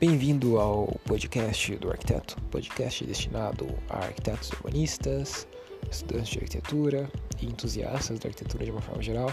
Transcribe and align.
Bem-vindo 0.00 0.58
ao 0.58 0.86
podcast 1.04 1.76
do 1.76 1.90
arquiteto, 1.90 2.40
podcast 2.50 3.04
destinado 3.04 3.68
a 3.90 3.98
arquitetos 3.98 4.50
urbanistas, 4.52 5.46
estudantes 5.90 6.30
de 6.30 6.38
arquitetura 6.38 7.12
e 7.38 7.44
entusiastas 7.44 8.18
da 8.18 8.30
arquitetura 8.30 8.64
de 8.64 8.70
uma 8.70 8.80
forma 8.80 9.02
geral. 9.02 9.30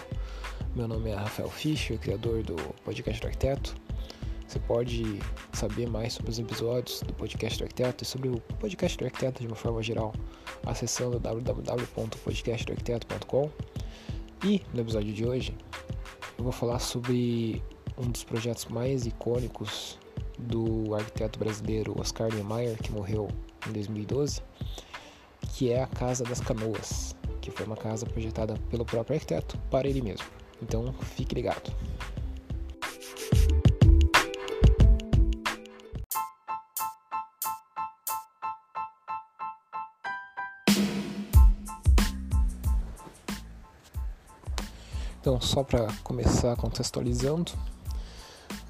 Meu 0.76 0.86
nome 0.86 1.12
é 1.12 1.16
Rafael 1.16 1.50
Fischer, 1.50 1.98
criador 1.98 2.44
do 2.44 2.58
podcast 2.84 3.22
do 3.22 3.28
arquiteto. 3.28 3.78
Você 4.46 4.60
pode 4.60 5.22
saber 5.54 5.90
mais 5.90 6.12
sobre 6.12 6.32
os 6.32 6.40
episódios 6.40 7.00
do 7.00 7.14
podcast 7.14 7.60
do 7.60 7.64
arquiteto 7.64 8.04
e 8.04 8.06
sobre 8.06 8.28
o 8.28 8.42
podcast 8.60 8.98
do 8.98 9.06
arquiteto 9.06 9.40
de 9.40 9.48
uma 9.48 9.56
forma 9.56 9.82
geral 9.82 10.14
acessando 10.66 11.18
www.podcastdoarquiteto.com. 11.18 13.50
E 14.44 14.62
no 14.74 14.82
episódio 14.82 15.14
de 15.14 15.26
hoje 15.26 15.56
eu 16.38 16.44
vou 16.44 16.52
falar 16.52 16.80
sobre 16.80 17.64
um 17.98 18.12
dos 18.12 18.26
projetos 18.26 18.66
mais 18.66 19.06
icônicos 19.06 19.98
do 20.38 20.94
arquiteto 20.96 21.40
brasileiro 21.40 22.00
Oscar 22.00 22.34
Niemeyer, 22.34 22.78
que 22.78 22.92
morreu 22.92 23.28
em 23.68 23.72
2012, 23.72 24.42
que 25.54 25.72
é 25.72 25.84
a 25.84 25.88
Casa 25.88 26.24
das 26.24 26.40
Canoas, 26.40 27.16
que 27.42 27.52
foi 27.52 27.66
uma 27.66 27.78
casa 27.78 28.06
projetada 28.06 28.56
pelo 28.70 28.86
próprio 28.86 29.16
arquiteto 29.16 29.58
para 29.70 29.88
ele 29.88 30.02
mesmo. 30.02 30.26
Então 30.62 30.94
fique 31.16 31.34
ligado. 31.36 31.72
Então, 45.28 45.42
só 45.42 45.62
para 45.62 45.88
começar 46.06 46.56
contextualizando, 46.56 47.52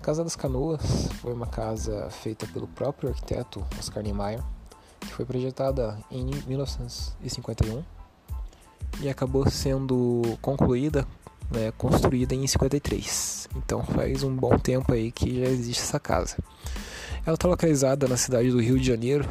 Casa 0.07 0.23
das 0.23 0.37
Canoas 0.37 0.81
foi 1.19 1.33
uma 1.33 1.47
casa 1.47 2.09
feita 2.09 2.47
pelo 2.47 2.65
próprio 2.65 3.09
arquiteto 3.09 3.61
Oscar 3.77 4.01
Niemeyer, 4.01 4.41
que 5.01 5.07
foi 5.07 5.25
projetada 5.25 5.99
em 6.09 6.31
1951 6.47 7.83
e 9.01 9.09
acabou 9.09 9.49
sendo 9.49 10.21
concluída, 10.41 11.05
né, 11.51 11.73
construída 11.77 12.33
em 12.33 12.47
53. 12.47 13.49
Então 13.57 13.83
faz 13.83 14.23
um 14.23 14.33
bom 14.33 14.57
tempo 14.57 14.93
aí 14.93 15.11
que 15.11 15.41
já 15.41 15.47
existe 15.47 15.83
essa 15.83 15.99
casa. 15.99 16.37
Ela 17.25 17.35
está 17.35 17.49
localizada 17.49 18.07
na 18.07 18.15
cidade 18.15 18.49
do 18.49 18.61
Rio 18.61 18.79
de 18.79 18.87
Janeiro, 18.87 19.27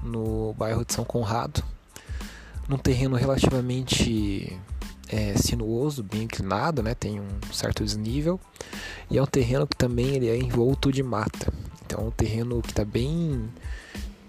no 0.00 0.54
bairro 0.56 0.84
de 0.84 0.94
São 0.94 1.04
Conrado, 1.04 1.60
num 2.68 2.78
terreno 2.78 3.16
relativamente 3.16 4.56
é, 5.10 5.34
sinuoso, 5.36 6.02
bem 6.02 6.22
inclinado, 6.22 6.82
né? 6.82 6.94
Tem 6.94 7.20
um 7.20 7.28
certo 7.52 7.84
desnível 7.84 8.38
e 9.10 9.18
é 9.18 9.22
um 9.22 9.26
terreno 9.26 9.66
que 9.66 9.76
também 9.76 10.14
ele 10.14 10.28
é 10.28 10.36
envolto 10.36 10.92
de 10.92 11.02
mata. 11.02 11.52
Então 11.84 12.04
é 12.04 12.06
um 12.06 12.10
terreno 12.10 12.62
que 12.62 12.70
está 12.70 12.84
bem 12.84 13.50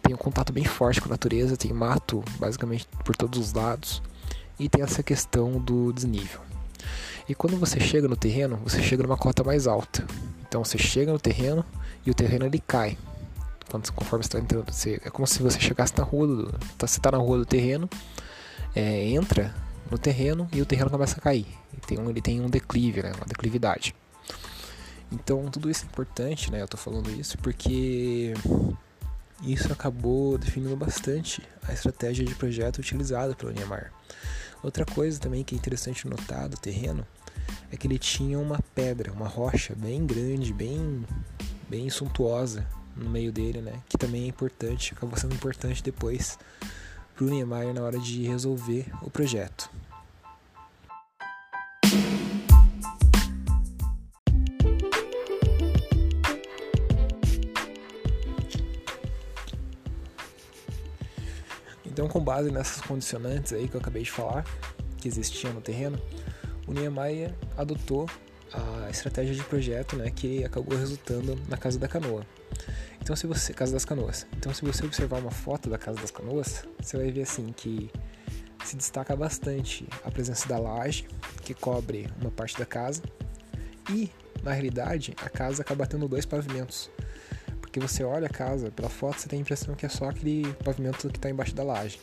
tem 0.01 0.15
um 0.15 0.17
contato 0.17 0.51
bem 0.51 0.65
forte 0.65 0.99
com 0.99 1.07
a 1.07 1.11
natureza, 1.11 1.55
tem 1.55 1.71
mato 1.71 2.23
basicamente 2.39 2.87
por 3.05 3.15
todos 3.15 3.39
os 3.39 3.53
lados 3.53 4.01
e 4.59 4.67
tem 4.67 4.81
essa 4.81 5.03
questão 5.03 5.59
do 5.59 5.93
desnível. 5.93 6.41
E 7.29 7.35
quando 7.35 7.55
você 7.57 7.79
chega 7.79 8.07
no 8.07 8.15
terreno, 8.15 8.59
você 8.63 8.81
chega 8.81 9.03
numa 9.03 9.15
cota 9.15 9.43
mais 9.43 9.67
alta. 9.67 10.05
Então 10.47 10.63
você 10.65 10.77
chega 10.77 11.13
no 11.13 11.19
terreno 11.19 11.63
e 12.05 12.09
o 12.09 12.13
terreno 12.13 12.45
ele 12.45 12.59
cai. 12.59 12.97
Quando, 13.69 13.89
conforme 13.93 14.23
você 14.23 14.27
está 14.27 14.39
entrando, 14.39 14.69
você, 14.69 14.99
é 15.05 15.09
como 15.09 15.25
se 15.25 15.41
você 15.41 15.59
chegasse 15.59 15.97
na 15.97 16.03
rua 16.03 16.27
do, 16.27 16.51
tá, 16.77 16.87
você 16.87 16.97
está 16.97 17.11
na 17.11 17.19
rua 17.19 17.37
do 17.37 17.45
terreno, 17.45 17.89
é, 18.75 19.05
entra 19.07 19.55
no 19.91 19.97
terreno 19.97 20.47
e 20.53 20.61
o 20.61 20.65
terreno 20.65 20.89
começa 20.89 21.17
a 21.17 21.21
cair. 21.21 21.45
Tem 21.85 21.99
um, 21.99 22.09
ele 22.09 22.21
tem 22.21 22.39
um 22.39 22.49
declive, 22.49 23.03
né, 23.03 23.11
uma 23.15 23.25
declividade. 23.25 23.93
Então 25.11 25.45
tudo 25.51 25.69
isso 25.69 25.83
é 25.83 25.87
importante, 25.87 26.49
né? 26.49 26.61
Eu 26.61 26.65
estou 26.65 26.79
falando 26.79 27.11
isso 27.11 27.37
porque 27.37 28.33
isso 29.43 29.71
acabou 29.73 30.37
definindo 30.37 30.75
bastante 30.77 31.43
a 31.67 31.73
estratégia 31.73 32.25
de 32.25 32.33
projeto 32.33 32.79
utilizada 32.79 33.35
pelo 33.35 33.51
Niemeyer. 33.51 33.91
Outra 34.63 34.85
coisa 34.85 35.19
também 35.19 35.43
que 35.43 35.53
é 35.53 35.57
interessante 35.57 36.07
notar 36.07 36.47
do 36.47 36.55
terreno 36.55 37.05
é 37.71 37.75
que 37.75 37.87
ele 37.87 37.97
tinha 37.97 38.39
uma 38.39 38.59
pedra, 38.73 39.11
uma 39.11 39.27
rocha 39.27 39.75
bem 39.75 40.05
grande, 40.05 40.53
bem, 40.53 41.05
bem 41.67 41.89
suntuosa 41.89 42.65
no 42.95 43.09
meio 43.09 43.31
dele, 43.31 43.61
né? 43.61 43.73
Que 43.89 43.97
também 43.97 44.23
é 44.23 44.27
importante, 44.27 44.93
acabou 44.93 45.17
sendo 45.17 45.33
importante 45.33 45.83
depois 45.83 46.37
para 47.21 47.27
o 47.27 47.29
Niemeyer 47.29 47.71
na 47.71 47.83
hora 47.83 47.99
de 47.99 48.23
resolver 48.23 48.87
o 49.03 49.09
projeto. 49.11 49.69
Então, 61.85 62.07
com 62.07 62.19
base 62.19 62.49
nessas 62.49 62.81
condicionantes 62.81 63.53
aí 63.53 63.67
que 63.67 63.75
eu 63.75 63.79
acabei 63.79 64.01
de 64.01 64.09
falar, 64.09 64.43
que 64.97 65.07
existiam 65.07 65.53
no 65.53 65.61
terreno, 65.61 66.01
o 66.65 66.73
Niemeyer 66.73 67.35
adotou 67.55 68.09
a 68.51 68.89
estratégia 68.89 69.35
de 69.35 69.43
projeto, 69.43 69.95
né, 69.95 70.09
que 70.09 70.43
acabou 70.43 70.75
resultando 70.75 71.39
na 71.47 71.55
Casa 71.55 71.77
da 71.77 71.87
Canoa. 71.87 72.25
Então, 73.01 73.15
se 73.15 73.25
você 73.25 73.53
Casa 73.53 73.73
das 73.73 73.83
Canoas. 73.83 74.27
Então, 74.37 74.53
se 74.53 74.63
você 74.63 74.85
observar 74.85 75.19
uma 75.19 75.31
foto 75.31 75.69
da 75.69 75.77
Casa 75.77 75.99
das 75.99 76.11
Canoas, 76.11 76.63
você 76.79 76.97
vai 76.97 77.11
ver 77.11 77.23
assim 77.23 77.51
que 77.51 77.89
se 78.63 78.75
destaca 78.75 79.15
bastante 79.15 79.87
a 80.03 80.11
presença 80.11 80.47
da 80.47 80.57
laje, 80.57 81.07
que 81.43 81.53
cobre 81.53 82.07
uma 82.21 82.31
parte 82.31 82.57
da 82.57 82.65
casa, 82.65 83.01
e 83.89 84.09
na 84.43 84.51
realidade 84.51 85.13
a 85.17 85.29
casa 85.29 85.61
acaba 85.61 85.85
tendo 85.85 86.07
dois 86.07 86.25
pavimentos. 86.25 86.89
Porque 87.59 87.79
você 87.79 88.03
olha 88.03 88.27
a 88.27 88.29
casa 88.29 88.69
pela 88.69 88.89
foto, 88.89 89.19
você 89.19 89.27
tem 89.27 89.39
a 89.39 89.41
impressão 89.41 89.75
que 89.75 89.85
é 89.85 89.89
só 89.89 90.09
aquele 90.09 90.53
pavimento 90.63 91.09
que 91.09 91.17
está 91.17 91.29
embaixo 91.29 91.55
da 91.55 91.63
laje. 91.63 91.99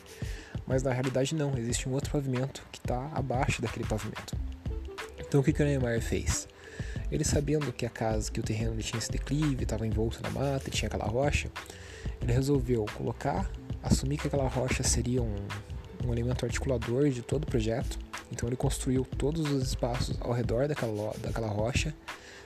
Mas 0.66 0.82
na 0.82 0.92
realidade 0.92 1.34
não, 1.34 1.56
existe 1.56 1.88
um 1.88 1.92
outro 1.92 2.10
pavimento 2.10 2.66
que 2.72 2.78
está 2.78 3.10
abaixo 3.15 3.62
daquele 3.62 3.86
pavimento. 3.86 4.36
Então 5.19 5.41
o 5.41 5.44
que, 5.44 5.50
o 5.50 5.65
Neymar 5.65 6.00
fez? 6.00 6.48
Ele 7.10 7.24
sabendo 7.24 7.72
que 7.72 7.86
a 7.86 7.91
casa, 7.91 8.30
que 8.30 8.41
o 8.41 8.42
terreno 8.42 8.76
tinha 8.78 8.98
esse 8.98 9.10
declive, 9.10 9.62
estava 9.62 9.86
envolto 9.86 10.20
na 10.22 10.30
mata, 10.30 10.70
tinha 10.70 10.88
aquela 10.88 11.06
rocha, 11.06 11.50
ele 12.20 12.32
resolveu 12.32 12.84
colocar, 12.94 13.50
assumir 13.82 14.19
que 14.19 14.26
aquela 14.26 14.48
rocha 14.48 14.82
seria 14.82 15.22
um, 15.22 15.36
um 16.04 16.12
elemento 16.12 16.44
articulador 16.44 17.08
de 17.08 17.22
todo 17.22 17.44
o 17.44 17.47
projeto. 17.47 17.98
Então 18.30 18.48
ele 18.48 18.56
construiu 18.56 19.04
todos 19.16 19.50
os 19.50 19.62
espaços 19.62 20.16
ao 20.20 20.32
redor 20.32 20.68
daquela, 20.68 21.14
daquela 21.18 21.48
rocha, 21.48 21.94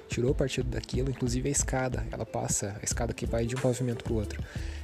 tirou 0.09 0.35
partido 0.35 0.69
daquilo, 0.69 1.11
inclusive 1.11 1.49
a 1.49 1.53
escada, 1.53 2.07
ela 2.13 2.27
passa, 2.27 2.77
a 2.81 2.85
escada 2.85 3.13
que 3.13 3.27
vai 3.27 3.47
de 3.47 3.57
um 3.57 3.59
pavimento 3.59 4.05
para 4.05 4.13
o 4.13 4.17
outro, 4.17 4.43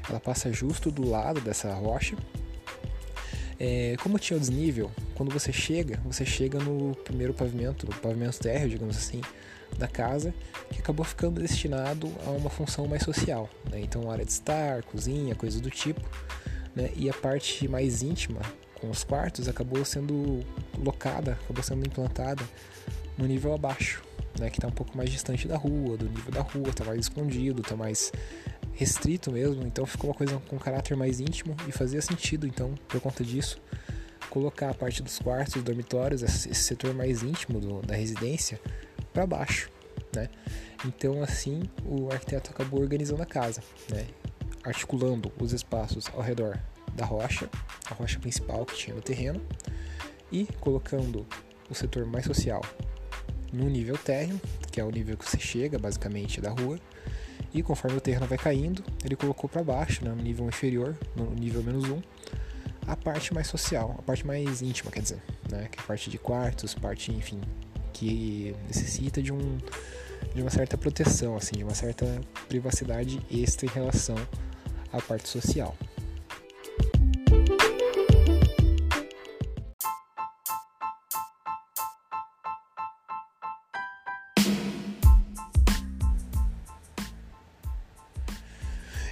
ela 0.09 0.19
passa 0.19 0.53
justo 0.53 0.91
do 0.91 1.09
lado 1.09 1.41
dessa 1.41 1.73
rocha. 1.75 2.17
É, 3.61 3.97
como 4.03 4.19
tinha 4.19 4.37
o 4.37 4.41
desnível, 4.41 4.91
quando 5.15 5.33
você 5.33 5.53
chega, 5.53 6.01
você 6.05 6.25
chega 6.25 6.59
no 6.59 6.95
primeiro 6.95 7.35
pavimento, 7.35 7.87
no 7.87 7.95
pavimento 7.97 8.39
térreo, 8.39 8.69
digamos 8.69 8.97
assim, 8.97 9.21
da 9.77 9.87
casa, 9.87 10.35
que 10.71 10.81
acabou 10.81 11.05
ficando 11.05 11.41
destinado 11.41 12.13
a 12.27 12.31
uma 12.31 12.51
função 12.51 12.87
mais 12.87 13.03
social. 13.03 13.49
Né? 13.71 13.81
Então, 13.81 14.11
área 14.11 14.25
de 14.25 14.33
estar, 14.33 14.83
cozinha, 14.85 15.35
coisas 15.35 15.61
do 15.61 15.71
tipo. 15.71 16.01
Né? 16.75 16.91
E 16.97 17.09
a 17.09 17.15
parte 17.15 17.67
mais 17.69 18.03
íntima, 18.03 18.41
com 18.81 18.91
os 18.91 19.05
quartos, 19.05 19.49
acabou 19.49 19.85
sendo 19.85 20.45
locada, 20.77 21.33
acabou 21.45 21.63
sendo 21.63 21.87
implantada 21.87 22.45
no 23.17 23.27
nível 23.27 23.53
abaixo, 23.53 24.03
né? 24.39 24.51
que 24.51 24.59
está 24.59 24.69
um 24.69 24.73
pouco 24.73 24.97
mais 24.97 25.11
distante 25.11 25.47
da 25.49 25.57
rua, 25.57 25.97
do 25.97 26.09
nível 26.09 26.33
da 26.33 26.43
rua, 26.43 26.69
está 26.71 26.85
mais 26.85 27.01
escondido, 27.01 27.63
está 27.63 27.77
mais 27.77 28.13
restrito 28.73 29.33
mesmo. 29.33 29.67
Então, 29.67 29.85
ficou 29.85 30.11
uma 30.11 30.17
coisa 30.17 30.41
com 30.49 30.59
caráter 30.59 30.97
mais 30.97 31.21
íntimo 31.21 31.57
e 31.69 31.73
fazia 31.73 32.01
sentido, 32.01 32.47
então, 32.47 32.75
por 32.87 33.01
conta 33.01 33.25
disso, 33.25 33.61
colocar 34.29 34.71
a 34.71 34.75
parte 34.75 35.03
dos 35.03 35.19
quartos, 35.19 35.63
dormitórios, 35.63 36.23
esse 36.23 36.55
setor 36.55 36.95
mais 36.95 37.23
íntimo 37.23 37.61
do, 37.61 37.81
da 37.83 37.95
residência, 37.95 38.61
para 39.13 39.27
baixo, 39.27 39.71
né? 40.15 40.29
Então 40.85 41.23
assim 41.23 41.63
o 41.85 42.11
arquiteto 42.11 42.51
acabou 42.51 42.81
organizando 42.81 43.23
a 43.23 43.27
casa, 43.27 43.63
né? 43.91 44.07
Articulando 44.65 45.33
os 45.41 45.53
espaços 45.53 46.07
ao 46.15 46.21
redor 46.21 46.59
da 46.95 47.05
rocha, 47.05 47.49
a 47.91 47.95
rocha 47.95 48.19
principal 48.19 48.67
que 48.67 48.75
tinha 48.75 48.95
no 48.95 49.03
terreno, 49.03 49.41
e 50.31 50.47
colocando 50.61 51.27
o 51.71 51.75
setor 51.75 52.05
mais 52.05 52.25
social 52.25 52.63
no 53.53 53.69
nível 53.69 53.97
térreo, 53.97 54.41
que 54.71 54.81
é 54.81 54.85
o 54.85 54.91
nível 54.91 55.17
que 55.17 55.25
você 55.29 55.39
chega 55.39 55.79
basicamente 55.79 56.41
da 56.41 56.51
rua, 56.51 56.79
e 57.53 57.63
conforme 57.63 57.97
o 57.97 58.01
terreno 58.01 58.27
vai 58.27 58.37
caindo, 58.37 58.85
ele 59.05 59.17
colocou 59.17 59.49
para 59.49 59.63
baixo, 59.63 60.05
né, 60.05 60.11
no 60.11 60.23
nível 60.23 60.47
inferior, 60.47 60.97
no 61.17 61.31
nível 61.35 61.63
menos 61.63 61.85
um, 61.89 62.03
a 62.87 62.97
parte 62.97 63.33
mais 63.33 63.47
social, 63.47 63.97
a 63.99 64.03
parte 64.03 64.27
mais 64.27 64.61
íntima, 64.61 64.91
quer 64.91 65.01
dizer, 65.01 65.23
né, 65.51 65.69
que 65.71 65.79
é 65.79 65.83
a 65.83 65.87
parte 65.87 66.11
de 66.11 66.19
quartos, 66.19 66.75
parte, 66.75 67.13
enfim, 67.13 67.41
que 67.93 68.55
necessita 68.67 69.23
de, 69.23 69.33
um, 69.33 69.59
de 70.35 70.43
uma 70.43 70.51
certa 70.51 70.77
proteção, 70.77 71.37
assim, 71.37 71.57
de 71.57 71.65
uma 71.65 71.75
certa 71.75 72.07
privacidade 72.49 73.21
extra 73.31 73.67
em 73.67 73.71
relação 73.71 74.17
à 74.93 75.01
parte 75.01 75.29
social. 75.29 75.77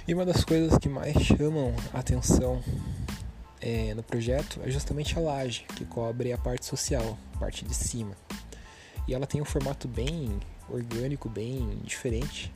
E 0.07 0.13
uma 0.13 0.25
das 0.25 0.45
coisas 0.45 0.77
que 0.77 0.87
mais 0.87 1.21
chamam 1.21 1.75
a 1.93 1.99
atenção 1.99 2.63
é, 3.59 3.93
no 3.93 4.01
projeto 4.01 4.61
é 4.63 4.71
justamente 4.71 5.17
a 5.17 5.21
laje, 5.21 5.65
que 5.75 5.83
cobre 5.83 6.31
a 6.31 6.37
parte 6.37 6.65
social, 6.65 7.17
a 7.35 7.39
parte 7.39 7.65
de 7.65 7.75
cima. 7.75 8.15
E 9.07 9.13
ela 9.13 9.25
tem 9.25 9.41
um 9.41 9.45
formato 9.45 9.87
bem 9.87 10.39
orgânico, 10.69 11.29
bem 11.29 11.79
diferente, 11.83 12.51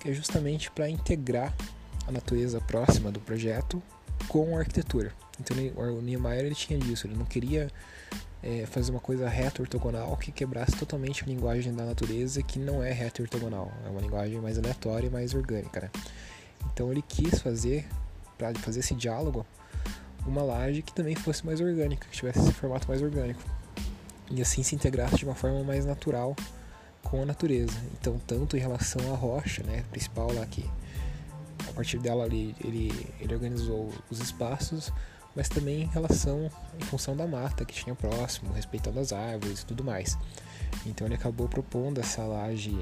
que 0.00 0.10
é 0.10 0.12
justamente 0.12 0.70
para 0.70 0.88
integrar 0.88 1.54
a 2.06 2.12
natureza 2.12 2.60
próxima 2.60 3.10
do 3.10 3.20
projeto 3.20 3.82
com 4.28 4.56
a 4.56 4.60
arquitetura. 4.60 5.12
Então 5.40 5.56
o 5.76 6.00
Niemeyer 6.00 6.46
ele 6.46 6.54
tinha 6.54 6.78
disso, 6.78 7.06
ele 7.06 7.16
não 7.16 7.24
queria 7.24 7.70
é, 8.42 8.66
fazer 8.66 8.90
uma 8.90 9.00
coisa 9.00 9.28
reta 9.28 9.62
ortogonal 9.62 10.16
que 10.16 10.30
quebrasse 10.30 10.76
totalmente 10.76 11.24
a 11.24 11.26
linguagem 11.26 11.74
da 11.74 11.84
natureza, 11.84 12.42
que 12.42 12.58
não 12.58 12.82
é 12.82 12.92
reta 12.92 13.22
ortogonal, 13.22 13.72
é 13.86 13.88
uma 13.88 14.00
linguagem 14.00 14.40
mais 14.40 14.58
aleatória 14.58 15.06
e 15.06 15.10
mais 15.10 15.34
orgânica. 15.34 15.80
Né? 15.80 15.90
Então 16.72 16.92
ele 16.92 17.02
quis 17.02 17.40
fazer, 17.40 17.86
para 18.36 18.54
fazer 18.56 18.80
esse 18.80 18.94
diálogo, 18.94 19.46
uma 20.26 20.42
laje 20.42 20.82
que 20.82 20.92
também 20.92 21.14
fosse 21.14 21.44
mais 21.44 21.60
orgânica, 21.60 22.06
que 22.08 22.16
tivesse 22.16 22.38
esse 22.38 22.52
formato 22.52 22.88
mais 22.88 23.02
orgânico. 23.02 23.40
E 24.30 24.40
assim 24.40 24.62
se 24.62 24.74
integrasse 24.74 25.16
de 25.16 25.24
uma 25.24 25.34
forma 25.34 25.62
mais 25.62 25.84
natural 25.84 26.34
com 27.02 27.22
a 27.22 27.26
natureza. 27.26 27.76
Então, 28.00 28.18
tanto 28.26 28.56
em 28.56 28.60
relação 28.60 29.12
à 29.12 29.16
rocha, 29.16 29.62
né, 29.62 29.84
principal 29.90 30.32
lá 30.32 30.44
que 30.46 30.68
a 31.68 31.72
partir 31.72 31.98
dela 31.98 32.26
ele, 32.26 32.54
ele, 32.64 33.14
ele 33.20 33.34
organizou 33.34 33.92
os 34.10 34.20
espaços, 34.20 34.92
mas 35.34 35.48
também 35.48 35.82
em 35.82 35.86
relação, 35.86 36.50
em 36.78 36.84
função 36.84 37.16
da 37.16 37.26
mata 37.26 37.64
que 37.64 37.74
tinha 37.74 37.94
próximo, 37.94 38.52
respeitando 38.52 39.00
as 39.00 39.12
árvores 39.12 39.60
e 39.60 39.66
tudo 39.66 39.84
mais. 39.84 40.16
Então 40.86 41.06
ele 41.06 41.14
acabou 41.14 41.48
propondo 41.48 42.00
essa 42.00 42.22
laje 42.22 42.76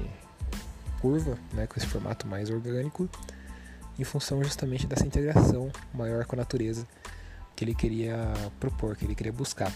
curva, 1.01 1.37
né, 1.53 1.67
com 1.67 1.77
esse 1.77 1.87
formato 1.87 2.27
mais 2.27 2.49
orgânico, 2.49 3.09
em 3.99 4.03
função 4.03 4.43
justamente 4.43 4.87
dessa 4.87 5.05
integração 5.05 5.71
maior 5.93 6.25
com 6.25 6.35
a 6.35 6.39
natureza 6.39 6.87
que 7.55 7.63
ele 7.63 7.75
queria 7.75 8.17
propor, 8.59 8.95
que 8.95 9.05
ele 9.05 9.15
queria 9.15 9.33
buscar. 9.33 9.71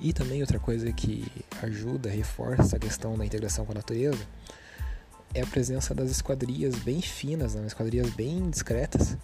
E 0.00 0.12
também 0.12 0.40
outra 0.40 0.58
coisa 0.58 0.92
que 0.92 1.26
ajuda, 1.62 2.08
reforça 2.08 2.76
a 2.76 2.78
questão 2.78 3.16
da 3.16 3.26
integração 3.26 3.64
com 3.64 3.72
a 3.72 3.76
natureza 3.76 4.24
é 5.34 5.42
a 5.42 5.46
presença 5.46 5.94
das 5.94 6.10
esquadrias 6.10 6.76
bem 6.76 7.00
finas, 7.02 7.54
né? 7.54 7.66
esquadrias 7.66 8.08
bem 8.10 8.48
discretas 8.48 9.16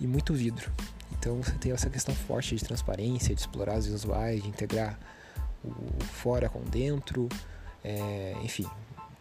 e 0.00 0.06
muito 0.06 0.32
vidro. 0.34 0.70
Então 1.12 1.42
você 1.42 1.52
tem 1.52 1.72
essa 1.72 1.90
questão 1.90 2.14
forte 2.14 2.54
de 2.54 2.64
transparência, 2.64 3.34
de 3.34 3.40
explorar 3.40 3.78
os 3.78 3.86
visuais, 3.86 4.42
de 4.42 4.48
integrar 4.48 4.98
o 5.64 6.04
fora 6.04 6.48
com 6.48 6.60
dentro, 6.62 7.28
é, 7.84 8.34
enfim, 8.42 8.66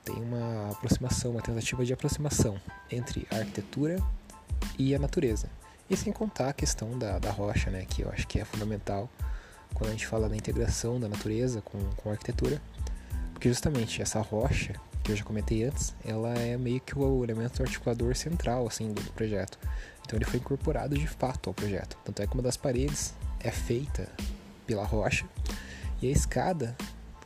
tem 0.03 0.15
uma 0.15 0.71
aproximação, 0.71 1.31
uma 1.31 1.41
tentativa 1.41 1.85
de 1.85 1.93
aproximação 1.93 2.59
entre 2.89 3.27
a 3.31 3.37
arquitetura 3.37 3.97
e 4.77 4.95
a 4.95 4.99
natureza. 4.99 5.49
E 5.89 5.97
sem 5.97 6.11
contar 6.11 6.49
a 6.49 6.53
questão 6.53 6.97
da, 6.97 7.19
da 7.19 7.31
rocha, 7.31 7.69
né, 7.69 7.85
que 7.85 8.01
eu 8.01 8.09
acho 8.09 8.27
que 8.27 8.39
é 8.39 8.45
fundamental 8.45 9.09
quando 9.73 9.89
a 9.89 9.93
gente 9.93 10.07
fala 10.07 10.29
da 10.29 10.35
integração 10.35 10.99
da 10.99 11.07
natureza 11.07 11.61
com, 11.61 11.79
com 11.97 12.09
a 12.09 12.13
arquitetura, 12.13 12.61
porque 13.33 13.49
justamente 13.49 14.01
essa 14.01 14.19
rocha, 14.19 14.75
que 15.03 15.11
eu 15.11 15.15
já 15.15 15.23
comentei 15.23 15.63
antes, 15.63 15.95
ela 16.05 16.33
é 16.35 16.57
meio 16.57 16.79
que 16.79 16.97
o 16.97 17.23
elemento 17.23 17.63
articulador 17.63 18.15
central 18.15 18.67
assim 18.67 18.93
do, 18.93 19.01
projeto. 19.13 19.57
Então 20.05 20.17
ele 20.17 20.25
foi 20.25 20.39
incorporado 20.39 20.95
de 20.95 21.07
fato 21.07 21.49
ao 21.49 21.53
projeto. 21.53 21.97
Tanto 22.05 22.21
é 22.21 22.27
que 22.27 22.33
uma 22.33 22.43
das 22.43 22.55
paredes 22.55 23.13
é 23.39 23.49
feita 23.49 24.07
pela 24.67 24.85
rocha 24.85 25.25
e 26.01 26.07
a 26.07 26.11
escada 26.11 26.75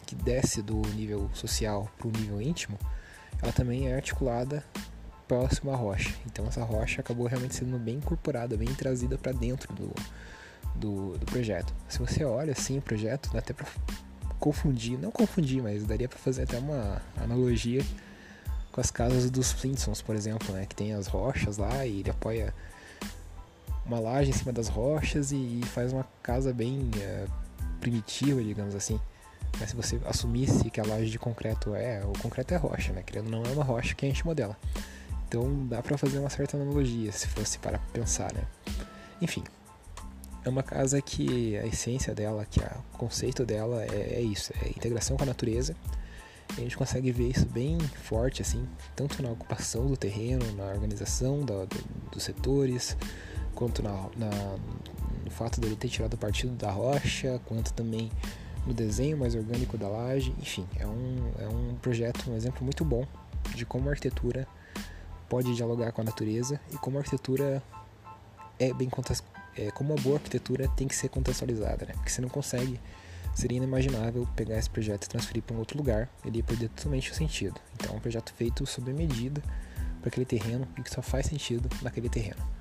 que 0.05 0.15
desce 0.15 0.61
do 0.61 0.81
nível 0.95 1.29
social 1.33 1.91
para 1.97 2.07
o 2.07 2.11
nível 2.11 2.41
íntimo, 2.41 2.77
ela 3.41 3.51
também 3.51 3.89
é 3.89 3.95
articulada 3.95 4.63
próximo 5.27 5.71
à 5.71 5.75
rocha. 5.75 6.13
Então 6.25 6.45
essa 6.47 6.63
rocha 6.63 7.01
acabou 7.01 7.27
realmente 7.27 7.55
sendo 7.55 7.77
bem 7.77 7.95
incorporada, 7.95 8.55
bem 8.55 8.73
trazida 8.73 9.17
para 9.17 9.31
dentro 9.31 9.73
do, 9.73 9.93
do, 10.75 11.17
do, 11.17 11.25
projeto. 11.25 11.73
Se 11.87 11.99
você 11.99 12.23
olha 12.23 12.51
assim 12.51 12.77
o 12.77 12.81
projeto, 12.81 13.29
dá 13.31 13.39
até 13.39 13.53
para 13.53 13.67
confundir, 14.39 14.97
não 14.99 15.11
confundir, 15.11 15.61
mas 15.61 15.83
daria 15.83 16.07
para 16.07 16.17
fazer 16.17 16.43
até 16.43 16.57
uma 16.57 17.01
analogia 17.17 17.83
com 18.71 18.81
as 18.81 18.91
casas 18.91 19.31
dos 19.31 19.51
Flintstones, 19.53 20.01
por 20.01 20.15
exemplo, 20.15 20.53
né, 20.53 20.65
que 20.65 20.75
tem 20.75 20.93
as 20.93 21.07
rochas 21.07 21.57
lá 21.57 21.85
e 21.85 22.01
ele 22.01 22.09
apoia 22.09 22.53
uma 23.85 23.99
laje 23.99 24.31
em 24.31 24.33
cima 24.33 24.51
das 24.51 24.67
rochas 24.67 25.31
e, 25.31 25.61
faz 25.65 25.93
uma 25.93 26.05
casa 26.21 26.51
bem 26.51 26.89
é, 26.99 27.25
primitiva, 27.79 28.43
digamos 28.43 28.75
assim. 28.75 28.99
Mas 29.59 29.69
se 29.69 29.75
você 29.75 30.01
assumisse 30.05 30.69
que 30.69 30.81
a 30.81 30.85
laje 30.85 31.09
de 31.09 31.19
concreto 31.19 31.73
é, 31.73 32.03
o 32.03 32.11
concreto 32.19 32.53
é 32.53 32.57
rocha, 32.57 32.91
né? 32.91 33.03
Querendo 33.03 33.29
não 33.29 33.43
é 33.43 33.49
uma 33.49 33.63
rocha 33.63 33.95
que 33.95 34.05
a 34.05 34.09
gente 34.09 34.25
modela. 34.25 34.57
Então 35.27 35.65
dá 35.67 35.81
para 35.81 35.97
fazer 35.97 36.19
uma 36.19 36.29
certa 36.29 36.57
analogia 36.57 37.11
se 37.11 37.27
fosse 37.27 37.57
para 37.59 37.79
pensar, 37.93 38.33
né? 38.33 38.43
Enfim, 39.21 39.43
é 40.45 40.49
uma 40.49 40.61
casa 40.61 41.01
que 41.01 41.57
a 41.57 41.65
essência 41.65 42.13
dela, 42.13 42.45
que 42.45 42.59
o 42.59 42.97
conceito 42.97 43.43
dela 43.43 43.83
é, 43.83 44.17
é 44.17 44.21
isso, 44.21 44.53
é 44.63 44.69
integração 44.69 45.17
com 45.17 45.23
a 45.23 45.25
natureza. 45.25 45.75
E 46.55 46.59
a 46.59 46.63
gente 46.63 46.77
consegue 46.77 47.11
ver 47.11 47.29
isso 47.29 47.47
bem 47.47 47.79
forte, 47.79 48.43
assim, 48.43 48.67
tanto 48.95 49.21
na 49.23 49.31
ocupação 49.31 49.87
do 49.87 49.97
terreno, 49.97 50.45
na 50.53 50.65
organização 50.65 51.39
do, 51.43 51.67
dos 52.11 52.23
setores, 52.23 52.95
quanto 53.55 53.81
na, 53.81 53.91
na, 54.15 54.29
no 55.23 55.31
fato 55.31 55.59
dele 55.59 55.75
ter 55.75 55.89
tirado 55.89 56.15
partido 56.15 56.53
da 56.53 56.69
rocha, 56.69 57.41
quanto 57.45 57.73
também 57.73 58.11
no 58.67 58.73
desenho 58.73 59.17
mais 59.17 59.33
orgânico 59.33 59.75
da 59.79 59.87
laje. 59.87 60.35
Enfim, 60.39 60.67
é 60.77 60.85
um, 60.85 61.31
é 61.39 61.47
um 61.47 61.75
projeto, 61.81 62.29
um 62.29 62.35
exemplo 62.35 62.63
muito 62.63 62.85
bom 62.85 63.05
de 63.55 63.65
como 63.65 63.89
a 63.89 63.93
arquitetura 63.93 64.47
pode 65.27 65.55
dialogar 65.55 65.91
com 65.91 66.01
a 66.01 66.03
natureza 66.03 66.59
e 66.71 66.77
como 66.77 66.97
a 66.97 66.99
arquitetura 66.99 67.63
é 68.59 68.71
bem 68.71 68.89
é, 69.57 69.71
como 69.71 69.93
a 69.93 69.95
boa 69.97 70.17
arquitetura 70.17 70.67
tem 70.69 70.87
que 70.87 70.95
ser 70.95 71.09
contextualizada, 71.09 71.85
né? 71.85 71.93
Porque 71.93 72.09
você 72.09 72.21
não 72.21 72.29
consegue, 72.29 72.79
seria 73.33 73.57
inimaginável 73.57 74.27
pegar 74.35 74.57
esse 74.57 74.69
projeto 74.69 75.05
e 75.05 75.09
transferir 75.09 75.43
para 75.43 75.55
um 75.55 75.59
outro 75.59 75.77
lugar, 75.77 76.09
ele 76.25 76.37
ia 76.37 76.43
perder 76.43 76.69
totalmente 76.69 77.11
o 77.11 77.15
sentido. 77.15 77.59
Então 77.75 77.93
é 77.93 77.97
um 77.97 77.99
projeto 77.99 78.33
feito 78.33 78.65
sob 78.65 78.91
medida 78.91 79.41
para 80.01 80.09
aquele 80.09 80.25
terreno 80.25 80.67
e 80.77 80.81
que 80.81 80.89
só 80.89 81.01
faz 81.01 81.27
sentido 81.27 81.69
naquele 81.81 82.09
terreno. 82.09 82.55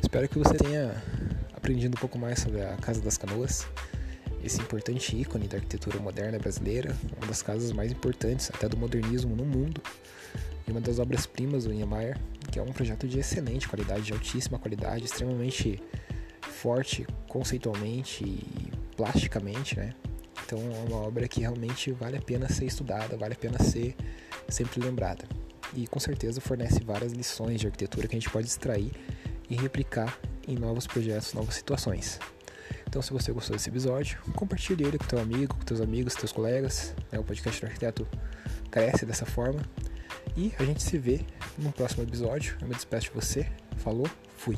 Espero 0.00 0.26
que 0.28 0.38
você 0.38 0.54
tenha 0.54 1.02
aprendido 1.54 1.94
um 1.94 2.00
pouco 2.00 2.18
mais 2.18 2.38
sobre 2.38 2.62
a 2.62 2.76
Casa 2.76 3.00
das 3.00 3.18
Canoas, 3.18 3.66
esse 4.48 4.60
importante 4.60 5.14
ícone 5.14 5.46
da 5.46 5.58
arquitetura 5.58 6.00
moderna 6.00 6.38
brasileira, 6.38 6.96
uma 7.18 7.26
das 7.26 7.42
casas 7.42 7.70
mais 7.70 7.92
importantes 7.92 8.50
até 8.52 8.66
do 8.66 8.76
modernismo 8.76 9.36
no 9.36 9.44
mundo, 9.44 9.80
e 10.66 10.70
uma 10.70 10.80
das 10.80 10.98
obras-primas 10.98 11.64
do 11.64 11.72
Niemeyer, 11.72 12.18
que 12.50 12.58
é 12.58 12.62
um 12.62 12.72
projeto 12.72 13.06
de 13.06 13.18
excelente 13.18 13.68
qualidade, 13.68 14.02
de 14.02 14.12
altíssima 14.12 14.58
qualidade, 14.58 15.04
extremamente 15.04 15.80
forte 16.40 17.06
conceitualmente 17.28 18.24
e 18.24 18.72
plasticamente, 18.96 19.76
né? 19.76 19.94
Então 20.44 20.58
é 20.58 20.88
uma 20.88 20.96
obra 21.06 21.28
que 21.28 21.40
realmente 21.40 21.92
vale 21.92 22.16
a 22.16 22.22
pena 22.22 22.48
ser 22.48 22.64
estudada, 22.64 23.16
vale 23.16 23.34
a 23.34 23.36
pena 23.36 23.58
ser 23.62 23.94
sempre 24.48 24.80
lembrada. 24.80 25.24
E 25.74 25.86
com 25.86 26.00
certeza 26.00 26.40
fornece 26.40 26.82
várias 26.82 27.12
lições 27.12 27.60
de 27.60 27.66
arquitetura 27.66 28.08
que 28.08 28.16
a 28.16 28.18
gente 28.18 28.30
pode 28.30 28.46
extrair 28.46 28.92
e 29.48 29.56
replicar 29.56 30.18
em 30.46 30.54
novos 30.54 30.86
projetos, 30.86 31.34
novas 31.34 31.54
situações. 31.54 32.18
Então, 32.88 33.02
se 33.02 33.12
você 33.12 33.30
gostou 33.32 33.54
desse 33.54 33.68
episódio, 33.68 34.18
compartilhe 34.34 34.82
ele 34.82 34.96
com 34.96 35.04
teu 35.04 35.20
amigo, 35.20 35.54
com 35.54 35.62
teus 35.62 35.78
amigos, 35.78 36.14
teus 36.14 36.32
colegas. 36.32 36.94
Né? 37.12 37.18
O 37.18 37.22
podcast 37.22 37.60
do 37.60 37.66
arquiteto 37.66 38.08
cresce 38.70 39.04
dessa 39.04 39.26
forma. 39.26 39.60
E 40.34 40.54
a 40.58 40.64
gente 40.64 40.82
se 40.82 40.96
vê 40.96 41.20
no 41.58 41.70
próximo 41.70 42.02
episódio. 42.02 42.56
Eu 42.62 42.66
me 42.66 42.74
despeço 42.74 43.08
de 43.08 43.10
você. 43.12 43.46
Falou, 43.76 44.08
fui. 44.38 44.56